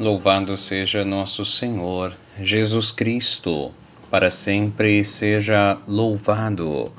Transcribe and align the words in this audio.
Louvado 0.00 0.56
seja 0.56 1.04
nosso 1.04 1.44
Senhor 1.44 2.14
Jesus 2.42 2.90
Cristo, 2.90 3.70
para 4.10 4.30
sempre 4.30 5.04
seja 5.04 5.76
louvado. 5.86 6.90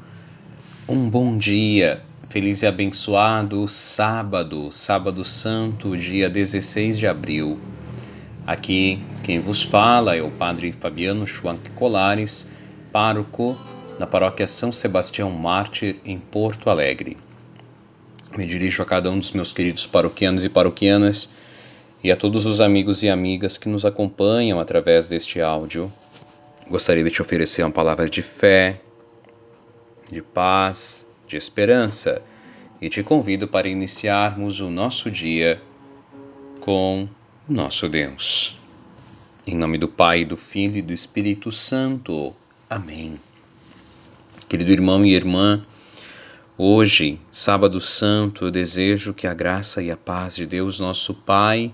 Um 0.87 1.09
bom 1.09 1.35
dia, 1.35 2.03
feliz 2.29 2.61
e 2.61 2.67
abençoado 2.67 3.67
sábado, 3.67 4.71
sábado 4.71 5.25
santo, 5.25 5.97
dia 5.97 6.29
16 6.29 6.99
de 6.99 7.07
abril. 7.07 7.59
Aqui 8.45 9.01
quem 9.23 9.39
vos 9.39 9.63
fala 9.63 10.15
é 10.15 10.21
o 10.21 10.29
Padre 10.29 10.71
Fabiano 10.71 11.25
Schwank 11.25 11.71
Colares, 11.71 12.51
pároco 12.91 13.57
na 13.97 14.05
paróquia 14.05 14.45
São 14.45 14.71
Sebastião 14.71 15.31
Mártir, 15.31 15.99
em 16.05 16.19
Porto 16.19 16.69
Alegre. 16.69 17.17
Me 18.37 18.45
dirijo 18.45 18.83
a 18.83 18.85
cada 18.85 19.09
um 19.09 19.17
dos 19.17 19.31
meus 19.31 19.51
queridos 19.51 19.87
paroquianos 19.87 20.45
e 20.45 20.49
paroquianas 20.49 21.31
e 22.03 22.11
a 22.11 22.15
todos 22.15 22.45
os 22.45 22.61
amigos 22.61 23.03
e 23.03 23.09
amigas 23.09 23.57
que 23.57 23.69
nos 23.69 23.85
acompanham 23.85 24.59
através 24.59 25.07
deste 25.07 25.39
áudio. 25.39 25.91
Gostaria 26.67 27.03
de 27.03 27.11
te 27.11 27.21
oferecer 27.21 27.63
uma 27.63 27.71
palavra 27.71 28.09
de 28.09 28.21
fé, 28.21 28.81
de 30.09 30.21
paz, 30.21 31.05
de 31.27 31.37
esperança 31.37 32.21
e 32.81 32.89
te 32.89 33.03
convido 33.03 33.47
para 33.47 33.67
iniciarmos 33.67 34.59
o 34.59 34.69
nosso 34.69 35.11
dia 35.11 35.61
com 36.59 37.07
o 37.47 37.53
nosso 37.53 37.87
Deus. 37.87 38.57
Em 39.45 39.55
nome 39.55 39.77
do 39.77 39.87
Pai, 39.87 40.25
do 40.25 40.37
Filho 40.37 40.77
e 40.77 40.81
do 40.81 40.93
Espírito 40.93 41.51
Santo. 41.51 42.35
Amém. 42.69 43.19
Querido 44.47 44.71
irmão 44.71 45.05
e 45.05 45.13
irmã, 45.13 45.65
hoje, 46.57 47.19
sábado 47.31 47.79
santo, 47.79 48.45
eu 48.45 48.51
desejo 48.51 49.13
que 49.13 49.27
a 49.27 49.33
graça 49.33 49.81
e 49.81 49.89
a 49.89 49.97
paz 49.97 50.35
de 50.35 50.45
Deus, 50.45 50.79
nosso 50.79 51.13
Pai, 51.13 51.71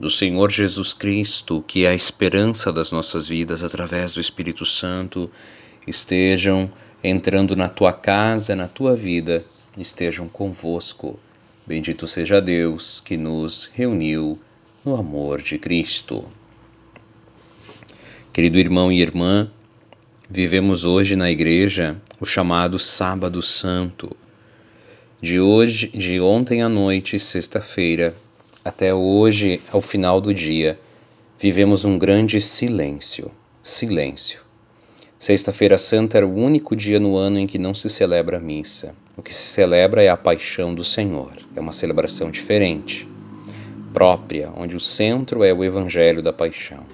do 0.00 0.08
Senhor 0.08 0.50
Jesus 0.50 0.94
Cristo, 0.94 1.62
que 1.66 1.84
é 1.84 1.90
a 1.90 1.94
esperança 1.94 2.72
das 2.72 2.90
nossas 2.90 3.28
vidas 3.28 3.62
através 3.62 4.14
do 4.14 4.20
Espírito 4.20 4.64
Santo, 4.64 5.30
estejam 5.86 6.70
entrando 7.04 7.54
na 7.54 7.68
tua 7.68 7.92
casa, 7.92 8.56
na 8.56 8.66
tua 8.66 8.96
vida, 8.96 9.44
estejam 9.76 10.26
convosco. 10.26 11.20
Bendito 11.66 12.08
seja 12.08 12.40
Deus 12.40 12.98
que 13.00 13.18
nos 13.18 13.70
reuniu 13.74 14.38
no 14.82 14.96
amor 14.96 15.42
de 15.42 15.58
Cristo. 15.58 16.24
Querido 18.32 18.58
irmão 18.58 18.90
e 18.90 19.02
irmã, 19.02 19.50
vivemos 20.30 20.86
hoje 20.86 21.14
na 21.14 21.30
igreja 21.30 22.00
o 22.18 22.24
chamado 22.24 22.78
Sábado 22.78 23.42
Santo. 23.42 24.16
De 25.20 25.38
hoje, 25.38 25.88
de 25.88 26.18
ontem 26.20 26.62
à 26.62 26.68
noite, 26.70 27.18
sexta-feira, 27.18 28.16
até 28.64 28.94
hoje, 28.94 29.60
ao 29.72 29.80
final 29.80 30.20
do 30.20 30.34
dia, 30.34 30.78
vivemos 31.38 31.84
um 31.84 31.98
grande 31.98 32.40
silêncio. 32.40 33.30
Silêncio. 33.62 34.40
Sexta-feira 35.18 35.78
Santa 35.78 36.18
era 36.18 36.26
o 36.26 36.34
único 36.34 36.76
dia 36.76 37.00
no 37.00 37.16
ano 37.16 37.38
em 37.38 37.46
que 37.46 37.58
não 37.58 37.74
se 37.74 37.88
celebra 37.88 38.36
a 38.36 38.40
missa. 38.40 38.94
O 39.16 39.22
que 39.22 39.34
se 39.34 39.48
celebra 39.48 40.02
é 40.02 40.08
a 40.08 40.16
paixão 40.16 40.74
do 40.74 40.84
Senhor. 40.84 41.32
É 41.54 41.60
uma 41.60 41.72
celebração 41.72 42.30
diferente, 42.30 43.08
própria, 43.92 44.50
onde 44.56 44.76
o 44.76 44.80
centro 44.80 45.42
é 45.42 45.52
o 45.52 45.64
Evangelho 45.64 46.22
da 46.22 46.32
Paixão. 46.32 46.84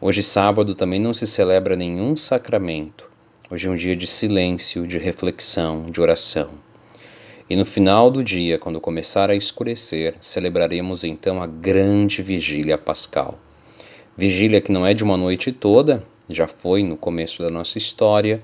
Hoje, 0.00 0.22
sábado, 0.22 0.74
também 0.74 1.00
não 1.00 1.14
se 1.14 1.26
celebra 1.26 1.76
nenhum 1.76 2.16
sacramento. 2.16 3.10
Hoje 3.50 3.68
é 3.68 3.70
um 3.70 3.76
dia 3.76 3.94
de 3.94 4.06
silêncio, 4.06 4.86
de 4.86 4.98
reflexão, 4.98 5.84
de 5.84 6.00
oração. 6.00 6.50
E 7.52 7.56
no 7.56 7.66
final 7.66 8.10
do 8.10 8.24
dia, 8.24 8.58
quando 8.58 8.80
começar 8.80 9.28
a 9.28 9.34
escurecer, 9.34 10.14
celebraremos 10.22 11.04
então 11.04 11.42
a 11.42 11.46
grande 11.46 12.22
vigília 12.22 12.78
pascal. 12.78 13.38
Vigília 14.16 14.58
que 14.58 14.72
não 14.72 14.86
é 14.86 14.94
de 14.94 15.04
uma 15.04 15.18
noite 15.18 15.52
toda, 15.52 16.02
já 16.30 16.48
foi 16.48 16.82
no 16.82 16.96
começo 16.96 17.42
da 17.42 17.50
nossa 17.50 17.76
história, 17.76 18.42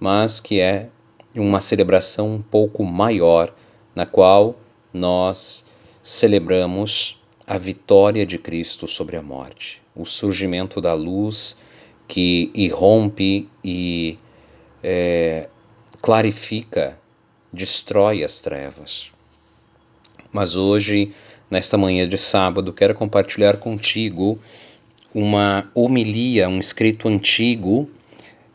mas 0.00 0.40
que 0.40 0.58
é 0.58 0.88
uma 1.36 1.60
celebração 1.60 2.34
um 2.34 2.42
pouco 2.42 2.82
maior, 2.82 3.54
na 3.94 4.04
qual 4.04 4.56
nós 4.92 5.64
celebramos 6.02 7.16
a 7.46 7.56
vitória 7.58 8.26
de 8.26 8.38
Cristo 8.38 8.88
sobre 8.88 9.16
a 9.16 9.22
morte, 9.22 9.80
o 9.94 10.04
surgimento 10.04 10.80
da 10.80 10.94
luz 10.94 11.60
que 12.08 12.50
irrompe 12.52 13.48
e 13.62 14.18
é, 14.82 15.48
clarifica 16.02 16.98
destrói 17.52 18.22
as 18.22 18.40
trevas. 18.40 19.10
Mas 20.32 20.56
hoje, 20.56 21.12
nesta 21.50 21.78
manhã 21.78 22.08
de 22.08 22.18
sábado, 22.18 22.72
quero 22.72 22.94
compartilhar 22.94 23.56
contigo 23.56 24.38
uma 25.14 25.70
homilia, 25.74 26.48
um 26.48 26.58
escrito 26.58 27.08
antigo 27.08 27.88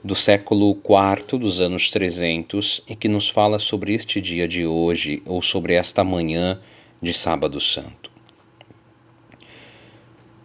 do 0.03 0.15
século 0.15 0.77
IV 0.77 1.39
dos 1.39 1.59
anos 1.61 1.89
300 1.89 2.83
e 2.87 2.95
que 2.95 3.07
nos 3.07 3.29
fala 3.29 3.57
sobre 3.57 3.93
este 3.93 4.21
dia 4.21 4.47
de 4.47 4.65
hoje 4.65 5.23
ou 5.25 5.41
sobre 5.41 5.73
esta 5.73 6.03
manhã 6.03 6.59
de 7.01 7.13
Sábado 7.13 7.59
Santo. 7.59 8.11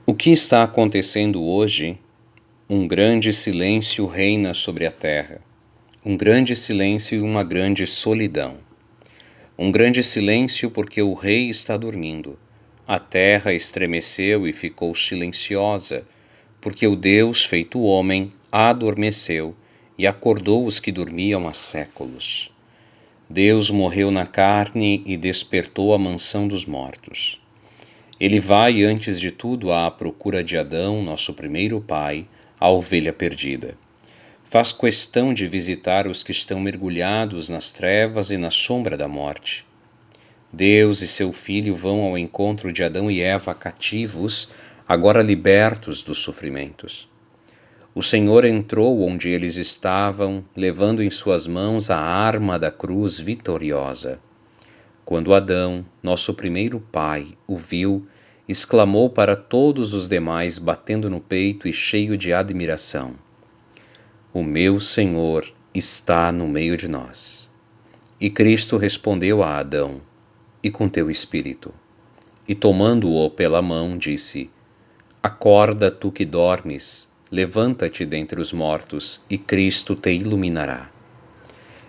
O 0.06 0.15
que 0.15 0.30
está 0.30 0.62
acontecendo 0.62 1.44
hoje? 1.44 1.98
Um 2.70 2.86
grande 2.86 3.32
silêncio 3.32 4.06
reina 4.06 4.54
sobre 4.54 4.86
a 4.86 4.91
terra 4.91 5.41
um 6.06 6.16
grande 6.16 6.54
silêncio 6.54 7.19
e 7.19 7.20
uma 7.20 7.42
grande 7.42 7.84
solidão. 7.84 8.59
Um 9.59 9.72
grande 9.72 10.00
silêncio 10.00 10.70
porque 10.70 11.03
o 11.03 11.12
rei 11.12 11.50
está 11.50 11.76
dormindo. 11.76 12.38
A 12.86 13.00
terra 13.00 13.53
estremeceu 13.53 14.47
e 14.47 14.53
ficou 14.53 14.94
silenciosa, 14.94 16.06
porque 16.60 16.86
o 16.86 16.94
Deus 16.94 17.44
feito 17.44 17.82
homem 17.82 18.32
adormeceu 18.50 19.56
e 19.98 20.06
acordou 20.06 20.64
os 20.64 20.78
que 20.78 20.92
dormiam 20.92 21.48
há 21.48 21.53
séculos. 21.53 22.48
Deus 23.28 23.69
morreu 23.69 24.12
na 24.12 24.25
carne 24.25 25.03
e 25.04 25.16
despertou 25.16 25.92
a 25.92 25.98
mansão 25.98 26.47
dos 26.47 26.65
mortos. 26.65 27.41
Ele 28.20 28.38
vai, 28.38 28.84
antes 28.84 29.19
de 29.19 29.32
tudo, 29.32 29.72
à 29.72 29.91
procura 29.91 30.44
de 30.44 30.56
Adão, 30.56 31.03
nosso 31.03 31.34
primeiro 31.34 31.80
pai, 31.80 32.25
a 32.59 32.70
ovelha 32.70 33.12
perdida 33.12 33.76
faz 34.50 34.72
questão 34.72 35.34
de 35.34 35.47
visitar 35.47 36.06
os 36.06 36.22
que 36.22 36.32
estão 36.32 36.59
mergulhados 36.59 37.50
nas 37.50 37.70
trevas 37.70 38.31
e 38.31 38.38
na 38.38 38.50
sombra 38.50 38.97
da 38.97 39.06
morte. 39.06 39.66
Deus 40.50 41.03
e 41.03 41.06
seu 41.06 41.34
Filho 41.34 41.76
vão 41.76 42.00
ao 42.00 42.16
encontro 42.16 42.72
de 42.72 42.82
Adão 42.82 43.10
e 43.10 43.20
Eva 43.20 43.54
cativos, 43.54 44.48
agora 44.88 45.20
libertos 45.20 46.03
dos 46.03 46.19
sofrimentos. 46.19 47.10
O 47.94 48.03
Senhor 48.03 48.47
entrou 48.47 49.06
onde 49.06 49.28
eles 49.28 49.56
estavam, 49.56 50.42
levando 50.56 51.03
em 51.03 51.10
suas 51.10 51.47
mãos 51.47 51.91
a 51.91 51.98
arma 51.98 52.59
da 52.59 52.70
cruz 52.70 53.20
vitoriosa. 53.20 54.19
Quando 55.04 55.34
Adão, 55.34 55.84
nosso 56.03 56.32
primeiro 56.32 56.80
pai, 56.80 57.36
o 57.47 57.59
viu, 57.59 58.06
exclamou 58.48 59.10
para 59.10 59.36
todos 59.36 59.92
os 59.92 60.09
demais, 60.09 60.56
batendo 60.56 61.10
no 61.10 61.20
peito 61.20 61.69
e 61.69 61.72
cheio 61.72 62.16
de 62.16 62.32
admiração: 62.32 63.15
o 64.38 64.44
meu 64.44 64.78
Senhor 64.78 65.53
está 65.75 66.31
no 66.31 66.47
meio 66.47 66.76
de 66.76 66.87
nós. 66.87 67.50
E 68.21 68.31
Cristo 68.31 68.76
respondeu 68.76 69.42
a 69.42 69.59
Adão: 69.59 70.01
E 70.63 70.71
com 70.71 70.89
teu 70.89 71.10
espírito? 71.10 71.74
E 72.47 72.54
tomando-o 72.54 73.28
pela 73.30 73.60
mão, 73.60 73.98
disse: 73.98 74.48
Acorda, 75.21 75.91
tu 75.91 76.13
que 76.13 76.24
dormes, 76.24 77.09
levanta-te 77.33 78.07
dentre 78.07 78.41
os 78.41 78.53
mortos, 78.53 79.24
e 79.28 79.36
Cristo 79.36 79.97
te 79.97 80.13
iluminará. 80.13 80.89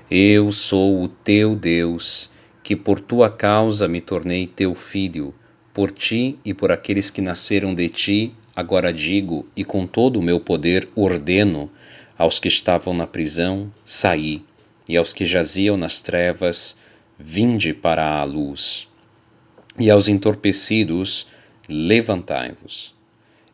Eu 0.10 0.52
sou 0.52 1.04
o 1.04 1.08
teu 1.08 1.56
Deus, 1.56 2.32
que 2.64 2.76
por 2.76 3.00
tua 3.00 3.30
causa 3.30 3.88
me 3.88 4.02
tornei 4.02 4.48
teu 4.48 4.74
filho, 4.74 5.36
por 5.72 5.92
ti 5.92 6.40
e 6.44 6.52
por 6.52 6.72
aqueles 6.72 7.12
que 7.12 7.22
nasceram 7.22 7.76
de 7.76 7.90
ti, 7.90 8.34
agora 8.56 8.92
digo, 8.92 9.46
e 9.56 9.64
com 9.64 9.86
todo 9.86 10.18
o 10.18 10.24
meu 10.24 10.40
poder 10.40 10.90
ordeno, 10.96 11.70
aos 12.20 12.38
que 12.38 12.50
estavam 12.50 12.94
na 12.94 13.08
prisão, 13.08 13.72
saí, 13.86 14.44
e 14.90 14.98
aos 14.98 15.14
que 15.14 15.26
jaziam 15.26 15.78
nas 15.78 16.02
trevas, 16.02 16.78
vinde 17.18 17.74
para 17.74 18.20
a 18.20 18.24
luz. 18.26 18.90
E 19.80 19.90
aos 19.90 20.10
entorpecidos, 20.10 21.28
levantai-vos. 21.70 22.94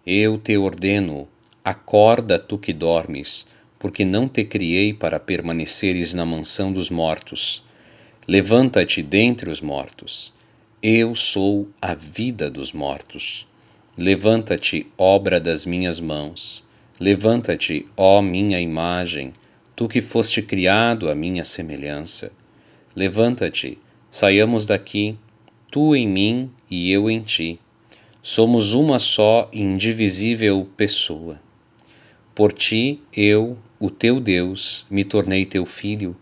Eu 0.04 0.40
te 0.40 0.58
ordeno, 0.58 1.28
acorda 1.64 2.40
tu 2.40 2.58
que 2.58 2.74
dormes, 2.74 3.46
porque 3.78 4.04
não 4.04 4.28
te 4.28 4.44
criei 4.44 4.92
para 4.96 5.20
permaneceres 5.20 6.16
na 6.16 6.26
mansão 6.26 6.74
dos 6.74 6.90
mortos. 6.90 7.64
Levanta-te 8.28 9.04
dentre 9.04 9.48
os 9.48 9.62
mortos. 9.62 10.34
Eu 10.82 11.14
sou 11.14 11.70
a 11.80 11.94
vida 11.94 12.50
dos 12.50 12.72
mortos. 12.72 13.46
Levanta-te, 13.96 14.88
obra 14.98 15.40
das 15.40 15.68
minhas 15.68 16.00
mãos. 16.00 16.65
Levanta-te, 16.98 17.86
ó 17.98 18.22
minha 18.22 18.58
imagem, 18.58 19.34
tu 19.76 19.86
que 19.86 20.02
foste 20.02 20.42
criado 20.42 21.10
à 21.10 21.14
minha 21.14 21.44
semelhança. 21.44 22.32
Levanta-te, 22.96 23.78
saiamos 24.10 24.66
daqui, 24.66 25.18
tu 25.70 25.94
em 25.94 26.08
mim 26.08 26.50
e 26.72 26.90
eu 26.90 27.10
em 27.10 27.20
ti. 27.20 27.60
Somos 28.24 28.74
uma 28.74 28.98
só 28.98 29.50
indivisível 29.52 30.66
pessoa. 30.78 31.38
Por 32.34 32.54
ti, 32.54 33.02
eu, 33.14 33.58
o 33.78 33.90
teu 33.90 34.22
Deus, 34.22 34.86
me 34.90 35.04
tornei 35.04 35.46
teu 35.46 35.66
filho. 35.66 36.16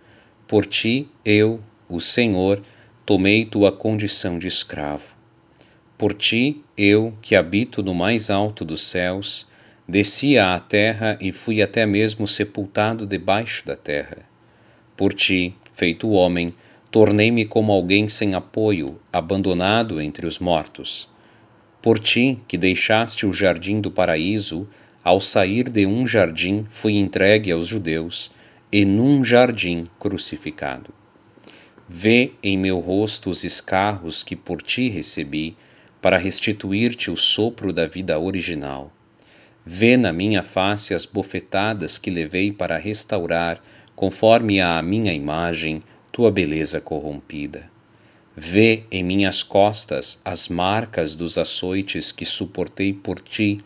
Por 0.47 0.65
ti, 0.65 1.07
eu, 1.23 1.59
o 1.87 2.01
Senhor, 2.01 2.59
tomei 3.05 3.45
tua 3.45 3.71
condição 3.71 4.39
de 4.39 4.47
escravo. 4.47 5.15
Por 5.99 6.15
ti, 6.15 6.63
eu, 6.75 7.13
que 7.21 7.35
habito 7.35 7.83
no 7.83 7.93
mais 7.93 8.31
alto 8.31 8.65
dos 8.65 8.81
céus, 8.81 9.47
desci 9.87 10.37
à 10.37 10.57
terra 10.59 11.17
e 11.19 11.31
fui 11.31 11.61
até 11.61 11.85
mesmo 11.85 12.27
sepultado 12.27 13.05
debaixo 13.05 13.65
da 13.65 13.75
terra. 13.75 14.19
Por 14.95 15.13
ti, 15.13 15.55
feito 15.73 16.09
homem, 16.09 16.53
tornei-me 16.89 17.45
como 17.45 17.71
alguém 17.71 18.07
sem 18.07 18.33
apoio, 18.33 18.99
abandonado 19.11 19.99
entre 19.99 20.25
os 20.25 20.39
mortos. 20.39 21.09
Por 21.81 21.99
ti, 21.99 22.39
que 22.47 22.57
deixaste 22.57 23.25
o 23.25 23.33
jardim 23.33 23.81
do 23.81 23.91
paraíso, 23.91 24.67
ao 25.03 25.19
sair 25.19 25.69
de 25.69 25.85
um 25.85 26.07
jardim 26.07 26.65
fui 26.69 26.93
entregue 26.93 27.51
aos 27.51 27.67
judeus, 27.67 28.31
e 28.71 28.85
num 28.85 29.23
jardim 29.23 29.83
crucificado. 29.99 30.93
Vê 31.89 32.31
em 32.41 32.57
meu 32.57 32.79
rosto 32.79 33.29
os 33.29 33.43
escarros 33.43 34.23
que 34.23 34.35
por 34.35 34.61
ti 34.61 34.89
recebi, 34.89 35.57
para 36.01 36.17
restituir-te 36.17 37.11
o 37.11 37.17
sopro 37.17 37.73
da 37.73 37.85
vida 37.85 38.17
original. 38.17 38.91
Vê 39.65 39.95
na 39.95 40.11
minha 40.11 40.43
face 40.43 40.93
as 40.93 41.05
bofetadas 41.05 41.97
que 41.97 42.11
levei 42.11 42.51
para 42.51 42.77
restaurar, 42.77 43.63
conforme 43.95 44.59
à 44.59 44.81
minha 44.81 45.13
imagem, 45.13 45.81
tua 46.11 46.29
beleza 46.29 46.81
corrompida. 46.81 47.71
Vê 48.35 48.83
em 48.91 49.03
minhas 49.03 49.41
costas 49.41 50.21
as 50.25 50.49
marcas 50.49 51.15
dos 51.15 51.37
açoites 51.37 52.11
que 52.11 52.25
suportei 52.25 52.91
por 52.91 53.19
ti, 53.19 53.63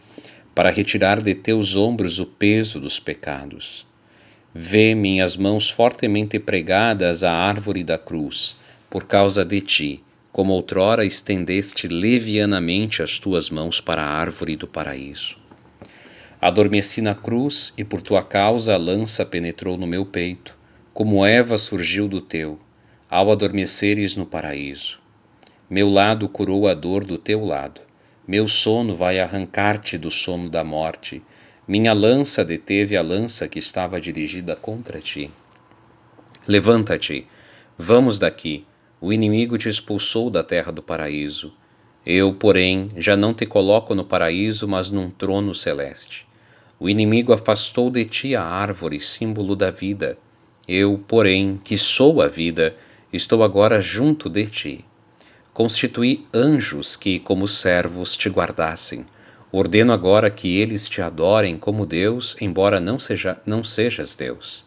para 0.54 0.70
retirar 0.70 1.22
de 1.22 1.34
teus 1.34 1.76
ombros 1.76 2.20
o 2.20 2.26
peso 2.26 2.80
dos 2.80 3.00
pecados. 3.00 3.86
Vê 4.54 4.94
minhas 4.94 5.36
mãos 5.36 5.70
fortemente 5.70 6.38
pregadas 6.38 7.24
à 7.24 7.32
árvore 7.32 7.84
da 7.84 7.98
cruz, 7.98 8.58
por 8.90 9.06
causa 9.06 9.44
de 9.44 9.62
ti, 9.62 10.04
como 10.32 10.54
outrora 10.54 11.06
estendeste 11.06 11.88
levianamente 11.88 13.02
as 13.02 13.18
tuas 13.18 13.50
mãos 13.50 13.82
para 13.82 14.04
a 14.04 14.10
árvore 14.10 14.56
do 14.56 14.68
paraíso. 14.68 15.47
Adormeci 16.40 17.02
na 17.02 17.16
cruz 17.16 17.74
e 17.78 17.84
por 17.84 18.02
tua 18.02 18.24
causa 18.24 18.76
a 18.76 18.78
lança 18.78 19.26
penetrou 19.26 19.78
no 19.78 19.88
meu 19.88 20.06
peito, 20.06 20.56
como 20.94 21.26
Eva 21.26 21.58
surgiu 21.58 22.08
do 22.08 22.22
teu 22.22 22.60
ao 23.10 23.32
adormeceres 23.32 24.16
no 24.16 24.26
paraíso. 24.26 25.00
Meu 25.70 25.90
lado 25.90 26.28
curou 26.28 26.68
a 26.68 26.74
dor 26.74 27.06
do 27.06 27.18
teu 27.18 27.44
lado. 27.44 27.82
Meu 28.28 28.48
sono 28.48 28.96
vai 28.96 29.20
arrancar-te 29.20 29.98
do 29.98 30.12
sono 30.12 30.50
da 30.50 30.64
morte. 30.64 31.24
Minha 31.68 31.94
lança 31.94 32.44
deteve 32.44 32.98
a 32.98 33.02
lança 33.02 33.48
que 33.48 33.60
estava 33.60 34.00
dirigida 34.00 34.56
contra 34.56 35.00
ti. 35.00 35.32
Levanta-te, 36.46 37.26
vamos 37.78 38.20
daqui. 38.20 38.66
O 39.00 39.14
inimigo 39.14 39.58
te 39.58 39.70
expulsou 39.70 40.30
da 40.30 40.44
terra 40.44 40.72
do 40.72 40.84
paraíso. 40.84 41.54
Eu, 42.06 42.34
porém, 42.34 42.90
já 42.98 43.16
não 43.16 43.34
te 43.34 43.46
coloco 43.46 43.96
no 43.96 44.04
paraíso, 44.04 44.68
mas 44.68 44.90
num 44.90 45.10
trono 45.10 45.54
celeste. 45.56 46.27
O 46.80 46.88
inimigo 46.88 47.34
afastou 47.34 47.90
de 47.90 48.06
ti 48.06 48.36
a 48.36 48.44
árvore, 48.44 49.00
símbolo 49.00 49.56
da 49.56 49.72
vida. 49.72 50.18
Eu, 50.68 51.04
porém, 51.08 51.60
que 51.64 51.78
sou 51.78 52.22
a 52.22 52.28
vida, 52.28 52.76
estou 53.12 53.44
agora 53.44 53.82
junto 53.82 54.30
de 54.30 54.46
ti. 54.46 54.86
Constituí 55.54 56.28
anjos 56.32 56.96
que, 56.96 57.18
como 57.18 57.48
servos, 57.48 58.16
te 58.16 58.30
guardassem. 58.30 59.08
Ordeno 59.52 59.92
agora 59.92 60.30
que 60.30 60.60
eles 60.60 60.88
te 60.88 61.02
adorem 61.02 61.58
como 61.58 61.86
Deus, 61.86 62.36
embora 62.40 62.80
não, 62.80 63.00
seja, 63.00 63.42
não 63.44 63.64
sejas 63.64 64.14
Deus. 64.14 64.64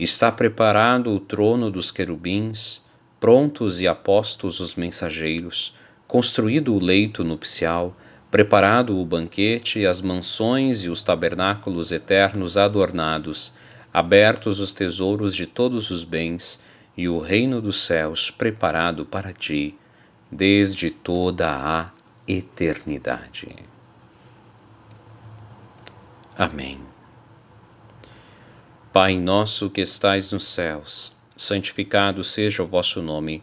Está 0.00 0.32
preparado 0.32 1.10
o 1.10 1.20
trono 1.20 1.70
dos 1.70 1.90
querubins, 1.90 2.80
prontos 3.20 3.80
e 3.82 3.88
apostos 3.88 4.60
os 4.60 4.76
mensageiros, 4.76 5.74
construído 6.06 6.74
o 6.74 6.82
leito 6.82 7.22
nupcial, 7.22 7.94
preparado 8.30 8.98
o 8.98 9.04
banquete, 9.04 9.86
as 9.86 10.00
mansões 10.00 10.84
e 10.84 10.90
os 10.90 11.02
tabernáculos 11.02 11.92
eternos 11.92 12.56
adornados, 12.56 13.54
abertos 13.92 14.60
os 14.60 14.72
tesouros 14.72 15.34
de 15.34 15.46
todos 15.46 15.90
os 15.90 16.04
bens, 16.04 16.60
e 16.96 17.08
o 17.08 17.20
reino 17.20 17.62
dos 17.62 17.80
céus 17.82 18.28
preparado 18.28 19.06
para 19.06 19.32
ti 19.32 19.78
desde 20.30 20.90
toda 20.90 21.48
a 21.48 21.90
eternidade. 22.26 23.54
Amém. 26.36 26.80
Pai 28.92 29.16
nosso 29.16 29.70
que 29.70 29.80
estais 29.80 30.32
nos 30.32 30.44
céus, 30.44 31.12
santificado 31.36 32.24
seja 32.24 32.62
o 32.64 32.66
vosso 32.66 33.00
nome. 33.00 33.42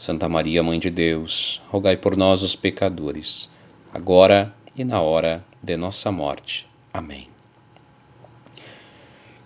Santa 0.00 0.30
Maria, 0.30 0.62
Mãe 0.62 0.78
de 0.78 0.88
Deus, 0.88 1.60
rogai 1.68 1.94
por 1.94 2.16
nós, 2.16 2.42
os 2.42 2.56
pecadores, 2.56 3.50
agora 3.92 4.50
e 4.74 4.82
na 4.82 5.02
hora 5.02 5.44
de 5.62 5.76
nossa 5.76 6.10
morte. 6.10 6.66
Amém. 6.90 7.28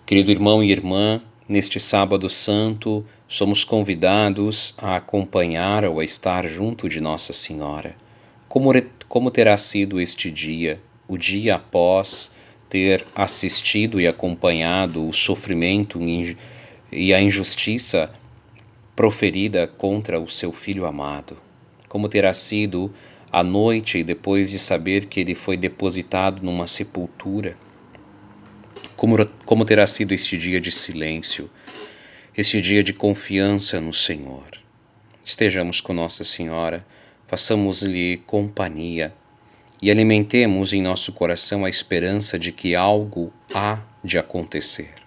Querido 0.05 0.31
irmão 0.31 0.63
e 0.63 0.71
irmã, 0.71 1.21
Neste 1.49 1.77
Sábado 1.77 2.29
Santo, 2.29 3.05
somos 3.27 3.65
convidados 3.65 4.73
a 4.77 4.95
acompanhar 4.95 5.83
ou 5.83 5.99
a 5.99 6.05
estar 6.05 6.47
junto 6.47 6.87
de 6.87 7.01
Nossa 7.01 7.33
Senhora. 7.33 7.93
Como, 8.47 8.71
como 9.09 9.29
terá 9.29 9.57
sido 9.57 9.99
este 9.99 10.31
dia, 10.31 10.81
o 11.05 11.17
dia 11.17 11.55
após 11.55 12.31
ter 12.69 13.05
assistido 13.13 13.99
e 13.99 14.07
acompanhado 14.07 15.05
o 15.05 15.11
sofrimento 15.11 15.99
e 16.91 17.13
a 17.13 17.21
injustiça 17.21 18.09
proferida 18.95 19.67
contra 19.67 20.19
o 20.19 20.29
seu 20.29 20.51
filho 20.51 20.85
amado? 20.85 21.37
Como 21.89 22.07
terá 22.07 22.33
sido 22.33 22.93
a 23.31 23.43
noite 23.43 24.03
depois 24.03 24.49
de 24.49 24.57
saber 24.57 25.05
que 25.05 25.19
ele 25.19 25.35
foi 25.35 25.57
depositado 25.57 26.41
numa 26.41 26.65
sepultura? 26.65 27.57
Como, 28.95 29.17
como 29.45 29.65
terá 29.65 29.85
sido 29.85 30.13
este 30.13 30.37
dia 30.37 30.61
de 30.61 30.71
silêncio, 30.71 31.49
este 32.37 32.61
dia 32.61 32.81
de 32.81 32.93
confiança 32.93 33.81
no 33.81 33.91
Senhor? 33.91 34.45
Estejamos 35.23 35.81
com 35.81 35.93
Nossa 35.93 36.23
Senhora, 36.23 36.85
façamos-lhe 37.27 38.17
companhia 38.25 39.13
e 39.81 39.91
alimentemos 39.91 40.71
em 40.71 40.81
nosso 40.81 41.11
coração 41.11 41.65
a 41.65 41.69
esperança 41.69 42.39
de 42.39 42.51
que 42.51 42.75
algo 42.75 43.33
há 43.53 43.79
de 44.03 44.17
acontecer. 44.17 45.04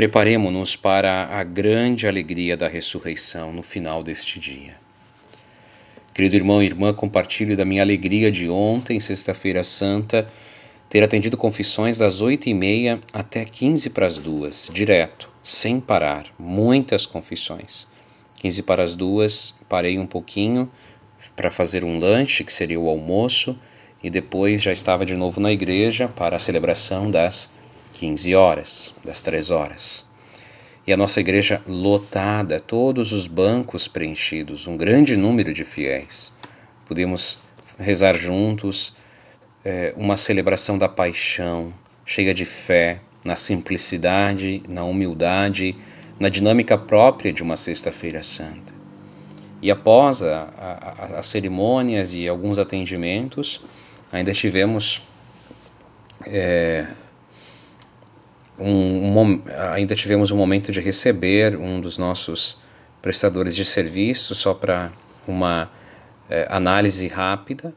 Preparemos-nos 0.00 0.76
para 0.76 1.26
a 1.26 1.44
grande 1.44 2.08
alegria 2.08 2.56
da 2.56 2.66
ressurreição 2.66 3.52
no 3.52 3.62
final 3.62 4.02
deste 4.02 4.40
dia. 4.40 4.74
Querido 6.14 6.36
irmão 6.36 6.62
e 6.62 6.64
irmã, 6.64 6.94
compartilhe 6.94 7.54
da 7.54 7.66
minha 7.66 7.82
alegria 7.82 8.32
de 8.32 8.48
ontem, 8.48 8.98
Sexta-feira 8.98 9.62
Santa 9.62 10.26
ter 10.88 11.02
atendido 11.02 11.36
confissões 11.36 11.98
das 11.98 12.22
oito 12.22 12.48
e 12.48 12.54
meia 12.54 12.98
até 13.12 13.44
quinze 13.44 13.90
para 13.90 14.06
as 14.06 14.16
duas, 14.16 14.70
direto, 14.72 15.28
sem 15.42 15.78
parar, 15.78 16.24
muitas 16.38 17.04
confissões. 17.04 17.86
Quinze 18.36 18.62
para 18.62 18.82
as 18.82 18.94
duas, 18.94 19.54
parei 19.68 19.98
um 19.98 20.06
pouquinho 20.06 20.70
para 21.36 21.50
fazer 21.50 21.84
um 21.84 21.98
lanche, 21.98 22.42
que 22.42 22.54
seria 22.54 22.80
o 22.80 22.88
almoço, 22.88 23.54
e 24.02 24.08
depois 24.08 24.62
já 24.62 24.72
estava 24.72 25.04
de 25.04 25.14
novo 25.14 25.42
na 25.42 25.52
igreja 25.52 26.08
para 26.08 26.36
a 26.36 26.40
celebração 26.40 27.10
das 27.10 27.52
15 27.92 28.34
horas, 28.34 28.94
das 29.04 29.22
três 29.22 29.50
horas. 29.50 30.04
E 30.86 30.92
a 30.92 30.96
nossa 30.96 31.20
igreja 31.20 31.62
lotada, 31.66 32.58
todos 32.58 33.12
os 33.12 33.26
bancos 33.26 33.86
preenchidos, 33.86 34.66
um 34.66 34.76
grande 34.76 35.16
número 35.16 35.52
de 35.52 35.64
fiéis. 35.64 36.32
Podemos 36.86 37.40
rezar 37.78 38.16
juntos, 38.16 38.96
é, 39.64 39.94
uma 39.96 40.16
celebração 40.16 40.78
da 40.78 40.88
paixão, 40.88 41.72
cheia 42.04 42.34
de 42.34 42.44
fé, 42.44 43.00
na 43.24 43.36
simplicidade, 43.36 44.62
na 44.68 44.84
humildade, 44.84 45.76
na 46.18 46.28
dinâmica 46.28 46.76
própria 46.76 47.32
de 47.32 47.42
uma 47.42 47.56
Sexta-feira 47.56 48.22
Santa. 48.22 48.80
E 49.62 49.70
após 49.70 50.22
as 50.22 51.26
cerimônias 51.26 52.14
e 52.14 52.26
alguns 52.26 52.58
atendimentos, 52.58 53.62
ainda 54.10 54.32
tivemos 54.32 55.02
é, 56.26 56.86
um, 58.60 59.18
um, 59.18 59.42
ainda 59.72 59.94
tivemos 59.94 60.30
um 60.30 60.36
momento 60.36 60.70
de 60.70 60.80
receber 60.80 61.56
um 61.56 61.80
dos 61.80 61.96
nossos 61.96 62.58
prestadores 63.00 63.56
de 63.56 63.64
serviço 63.64 64.34
só 64.34 64.52
para 64.52 64.92
uma 65.26 65.70
é, 66.28 66.46
análise 66.50 67.08
rápida 67.08 67.72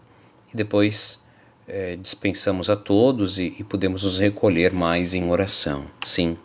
e 0.53 0.57
depois 0.57 1.23
é, 1.67 1.95
dispensamos 1.95 2.69
a 2.69 2.75
todos 2.75 3.39
e, 3.39 3.55
e 3.57 3.87
nos 3.87 4.19
recolher 4.19 4.73
mais 4.73 5.13
em 5.13 5.29
oração. 5.29 5.85
Sim, 6.03 6.37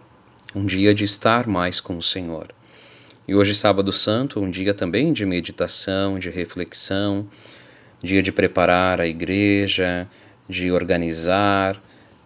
um 0.54 0.64
dia 0.64 0.94
de 0.94 1.04
estar 1.04 1.46
mais 1.46 1.80
com 1.80 1.96
o 1.96 2.02
Senhor. 2.02 2.54
E 3.26 3.34
hoje, 3.34 3.54
Sábado 3.54 3.92
Santo, 3.92 4.40
um 4.40 4.50
dia 4.50 4.72
também 4.72 5.12
de 5.12 5.26
meditação, 5.26 6.18
de 6.18 6.30
reflexão, 6.30 7.26
dia 8.02 8.22
de 8.22 8.32
preparar 8.32 9.00
a 9.00 9.06
igreja, 9.06 10.08
de 10.48 10.70
organizar, 10.70 11.78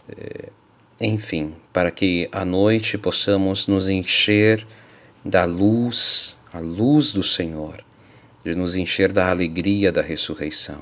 é, 0.08 0.50
enfim, 1.04 1.52
para 1.72 1.90
que 1.90 2.28
à 2.30 2.44
noite 2.44 2.96
possamos 2.96 3.66
nos 3.66 3.88
encher 3.88 4.64
da 5.24 5.44
luz, 5.44 6.36
a 6.52 6.60
luz 6.60 7.12
do 7.12 7.24
Senhor, 7.24 7.84
de 8.44 8.54
nos 8.54 8.76
encher 8.76 9.10
da 9.10 9.28
alegria 9.28 9.90
da 9.90 10.00
ressurreição. 10.00 10.80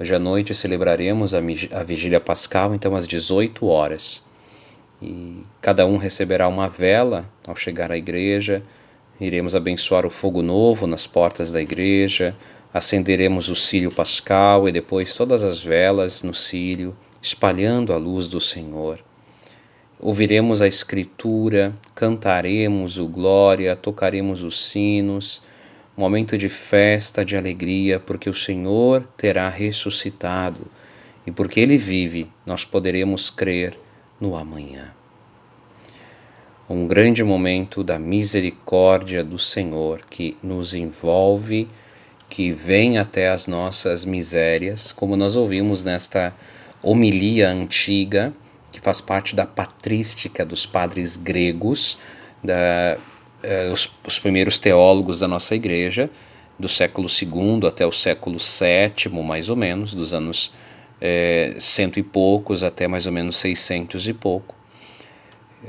Hoje 0.00 0.12
à 0.12 0.18
noite 0.18 0.52
celebraremos 0.52 1.32
a 1.32 1.40
vigília 1.84 2.18
pascal, 2.18 2.74
então 2.74 2.96
às 2.96 3.06
18 3.06 3.66
horas. 3.66 4.24
E 5.00 5.44
cada 5.60 5.86
um 5.86 5.96
receberá 5.96 6.48
uma 6.48 6.66
vela 6.66 7.24
ao 7.46 7.54
chegar 7.54 7.92
à 7.92 7.96
igreja. 7.96 8.64
Iremos 9.20 9.54
abençoar 9.54 10.04
o 10.04 10.10
fogo 10.10 10.42
novo 10.42 10.88
nas 10.88 11.06
portas 11.06 11.52
da 11.52 11.62
igreja, 11.62 12.34
acenderemos 12.74 13.48
o 13.48 13.54
círio 13.54 13.92
pascal 13.92 14.68
e 14.68 14.72
depois 14.72 15.14
todas 15.14 15.44
as 15.44 15.62
velas 15.62 16.24
no 16.24 16.34
círio, 16.34 16.96
espalhando 17.22 17.92
a 17.92 17.96
luz 17.96 18.26
do 18.26 18.40
Senhor. 18.40 18.98
Ouviremos 20.02 20.62
a 20.62 20.66
Escritura, 20.66 21.74
cantaremos 21.94 22.96
o 22.96 23.06
glória, 23.06 23.76
tocaremos 23.76 24.42
os 24.42 24.58
sinos, 24.58 25.42
momento 25.94 26.38
de 26.38 26.48
festa, 26.48 27.22
de 27.22 27.36
alegria, 27.36 28.00
porque 28.00 28.30
o 28.30 28.32
Senhor 28.32 29.06
terá 29.14 29.46
ressuscitado. 29.50 30.66
E 31.26 31.30
porque 31.30 31.60
Ele 31.60 31.76
vive, 31.76 32.32
nós 32.46 32.64
poderemos 32.64 33.28
crer 33.28 33.78
no 34.18 34.34
amanhã. 34.34 34.90
Um 36.66 36.86
grande 36.86 37.22
momento 37.22 37.84
da 37.84 37.98
misericórdia 37.98 39.22
do 39.22 39.38
Senhor 39.38 40.06
que 40.08 40.34
nos 40.42 40.72
envolve, 40.72 41.68
que 42.30 42.52
vem 42.52 42.96
até 42.96 43.28
as 43.28 43.46
nossas 43.46 44.06
misérias, 44.06 44.92
como 44.92 45.14
nós 45.14 45.36
ouvimos 45.36 45.82
nesta 45.82 46.34
homilia 46.82 47.50
antiga, 47.50 48.32
que 48.80 48.84
faz 48.84 49.00
parte 49.00 49.36
da 49.36 49.44
patrística 49.44 50.44
dos 50.44 50.64
padres 50.64 51.16
gregos, 51.16 51.98
da, 52.42 52.96
eh, 53.42 53.70
os, 53.70 53.90
os, 54.06 54.18
primeiros 54.18 54.58
teólogos 54.58 55.20
da 55.20 55.28
nossa 55.28 55.54
igreja, 55.54 56.08
do 56.58 56.68
século 56.68 57.06
II 57.06 57.68
até 57.68 57.86
o 57.86 57.92
século 57.92 58.38
VII, 58.38 59.22
mais 59.22 59.50
ou 59.50 59.56
menos, 59.56 59.92
dos 59.92 60.14
anos 60.14 60.52
eh, 60.98 61.56
cento 61.58 61.98
e 61.98 62.02
poucos 62.02 62.64
até 62.64 62.88
mais 62.88 63.06
ou 63.06 63.12
menos 63.12 63.36
seiscentos 63.36 64.08
e 64.08 64.14
pouco. 64.14 64.54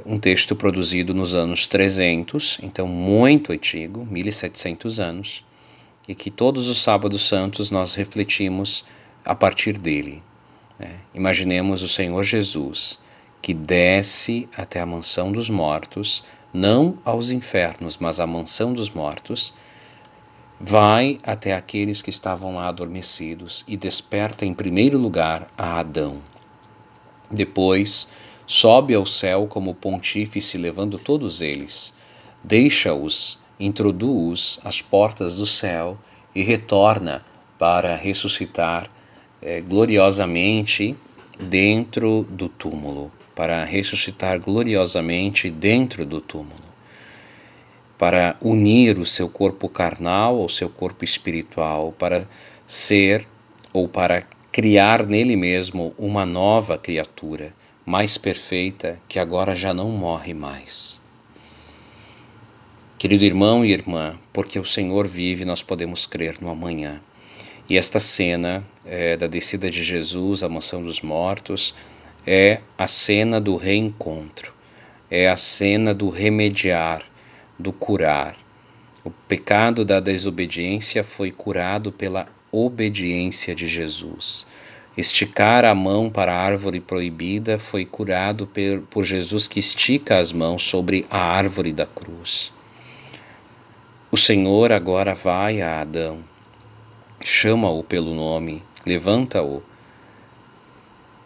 Um 0.05 0.17
texto 0.17 0.55
produzido 0.55 1.13
nos 1.13 1.35
anos 1.35 1.67
300, 1.67 2.59
então 2.63 2.87
muito 2.87 3.51
antigo, 3.51 4.07
1700 4.09 5.01
anos, 5.01 5.45
e 6.07 6.15
que 6.15 6.31
todos 6.31 6.69
os 6.69 6.81
sábados 6.81 7.27
santos 7.27 7.69
nós 7.69 7.93
refletimos 7.93 8.85
a 9.25 9.35
partir 9.35 9.77
dele. 9.77 10.23
Né? 10.81 10.95
Imaginemos 11.13 11.83
o 11.83 11.87
Senhor 11.87 12.23
Jesus 12.23 12.99
que 13.39 13.53
desce 13.53 14.49
até 14.57 14.79
a 14.79 14.85
mansão 14.85 15.31
dos 15.31 15.47
mortos 15.47 16.23
não 16.51 16.97
aos 17.05 17.29
infernos, 17.29 17.97
mas 17.97 18.19
à 18.19 18.25
mansão 18.25 18.73
dos 18.73 18.89
mortos, 18.89 19.53
vai 20.59 21.19
até 21.23 21.53
aqueles 21.53 22.01
que 22.01 22.09
estavam 22.09 22.55
lá 22.55 22.67
adormecidos 22.67 23.63
e 23.67 23.77
desperta 23.77 24.45
em 24.45 24.53
primeiro 24.53 24.97
lugar 24.97 25.47
a 25.57 25.79
Adão. 25.79 26.17
Depois, 27.29 28.09
sobe 28.45 28.93
ao 28.93 29.05
céu 29.05 29.47
como 29.47 29.73
pontífice, 29.73 30.57
levando 30.57 30.99
todos 30.99 31.41
eles, 31.41 31.95
deixa-os, 32.43 33.39
introduz 33.59 34.59
às 34.63 34.81
portas 34.81 35.35
do 35.35 35.45
céu 35.45 35.97
e 36.35 36.43
retorna 36.43 37.23
para 37.57 37.95
ressuscitar 37.95 38.89
eh, 39.41 39.61
gloriosamente 39.61 40.95
dentro 41.39 42.23
do 42.29 42.47
túmulo 42.47 43.11
para 43.35 43.63
ressuscitar 43.63 44.39
gloriosamente 44.39 45.49
dentro 45.49 46.05
do 46.05 46.21
túmulo, 46.21 46.63
para 47.97 48.35
unir 48.41 48.97
o 48.97 49.05
seu 49.05 49.29
corpo 49.29 49.69
carnal 49.69 50.39
ao 50.39 50.49
seu 50.49 50.69
corpo 50.69 51.03
espiritual, 51.03 51.91
para 51.97 52.27
ser 52.67 53.27
ou 53.73 53.87
para 53.87 54.23
criar 54.51 55.07
nele 55.07 55.35
mesmo 55.35 55.93
uma 55.97 56.25
nova 56.25 56.77
criatura, 56.77 57.53
mais 57.85 58.17
perfeita, 58.17 58.99
que 59.07 59.17
agora 59.17 59.55
já 59.55 59.73
não 59.73 59.89
morre 59.89 60.33
mais. 60.33 60.99
Querido 62.97 63.23
irmão 63.23 63.65
e 63.65 63.71
irmã, 63.71 64.19
porque 64.31 64.59
o 64.59 64.65
Senhor 64.65 65.07
vive, 65.07 65.45
nós 65.45 65.63
podemos 65.63 66.05
crer 66.05 66.37
no 66.39 66.49
amanhã. 66.49 67.01
E 67.69 67.77
esta 67.77 67.99
cena 67.99 68.63
é, 68.85 69.15
da 69.15 69.27
descida 69.27 69.69
de 69.69 69.83
Jesus 69.83 70.43
à 70.43 70.49
mansão 70.49 70.83
dos 70.83 71.01
mortos 71.01 71.73
é 72.25 72.59
a 72.77 72.87
cena 72.87 73.39
do 73.39 73.55
reencontro, 73.55 74.53
é 75.09 75.29
a 75.29 75.37
cena 75.37 75.93
do 75.93 76.09
remediar, 76.09 77.03
do 77.57 77.71
curar. 77.71 78.35
O 79.03 79.09
pecado 79.09 79.83
da 79.83 79.99
desobediência 79.99 81.03
foi 81.03 81.31
curado 81.31 81.91
pela 81.91 82.27
obediência 82.51 83.55
de 83.55 83.67
Jesus. 83.67 84.47
Esticar 84.95 85.63
a 85.63 85.73
mão 85.73 86.09
para 86.09 86.33
a 86.33 86.37
árvore 86.37 86.79
proibida 86.79 87.57
foi 87.57 87.85
curado 87.85 88.47
por 88.89 89.05
Jesus 89.05 89.47
que 89.47 89.59
estica 89.59 90.19
as 90.19 90.33
mãos 90.33 90.63
sobre 90.63 91.05
a 91.09 91.17
árvore 91.17 91.71
da 91.71 91.85
cruz. 91.85 92.51
O 94.11 94.17
Senhor 94.17 94.73
agora 94.73 95.15
vai 95.15 95.61
a 95.61 95.79
Adão, 95.79 96.19
chama-o 97.23 97.83
pelo 97.83 98.13
nome, 98.13 98.63
levanta-o 98.85 99.63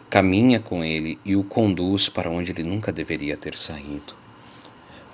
caminha 0.08 0.60
com 0.60 0.84
ele 0.84 1.18
e 1.24 1.36
o 1.36 1.42
conduz 1.42 2.08
para 2.08 2.30
onde 2.30 2.52
ele 2.52 2.62
nunca 2.62 2.92
deveria 2.92 3.36
ter 3.36 3.56
saído. 3.56 4.14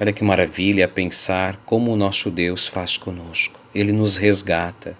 Olha 0.00 0.12
que 0.12 0.24
maravilha 0.24 0.86
pensar 0.88 1.56
como 1.64 1.92
o 1.92 1.96
nosso 1.96 2.30
Deus 2.30 2.66
faz 2.66 2.96
conosco. 2.96 3.58
Ele 3.74 3.92
nos 3.92 4.16
resgata, 4.16 4.96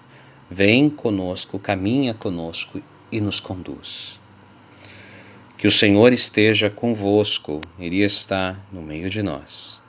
vem 0.49 0.89
conosco, 0.89 1.59
caminha 1.59 2.13
conosco 2.13 2.81
e 3.11 3.21
nos 3.21 3.39
conduz. 3.39 4.19
Que 5.57 5.67
o 5.67 5.71
Senhor 5.71 6.11
esteja 6.11 6.69
convosco, 6.69 7.61
Ele 7.79 8.01
está 8.01 8.57
no 8.71 8.81
meio 8.81 9.09
de 9.09 9.23
nós. 9.23 9.81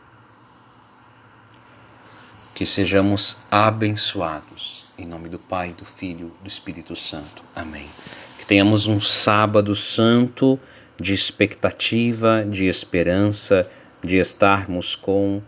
Que 2.55 2.65
sejamos 2.65 3.39
abençoados. 3.51 4.84
Em 4.97 5.07
nome 5.07 5.29
do 5.29 5.39
Pai, 5.39 5.75
do 5.77 5.85
Filho, 5.85 6.33
do 6.41 6.47
Espírito 6.47 6.95
Santo. 6.95 7.43
Amém. 7.55 7.87
Que 8.39 8.47
tenhamos 8.47 8.87
um 8.87 9.01
sábado 9.01 9.75
santo 9.75 10.59
de 11.01 11.13
expectativa, 11.13 12.45
de 12.49 12.67
esperança, 12.67 13.69
de 14.03 14.17
estarmos 14.17 14.95
com 14.95 15.43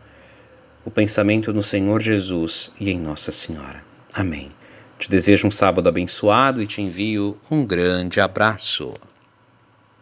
o 0.84 0.90
pensamento 0.90 1.52
no 1.52 1.62
Senhor 1.62 2.02
Jesus 2.02 2.72
e 2.80 2.90
em 2.90 2.98
Nossa 2.98 3.30
Senhora. 3.30 3.84
Amém. 4.12 4.50
Te 4.98 5.08
desejo 5.08 5.46
um 5.46 5.50
sábado 5.50 5.88
abençoado 5.88 6.60
e 6.60 6.66
te 6.66 6.82
envio 6.82 7.38
um 7.50 7.64
grande 7.64 8.20
abraço. 8.20 8.94